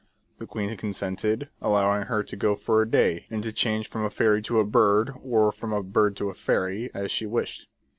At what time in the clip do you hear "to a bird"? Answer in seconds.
4.41-5.13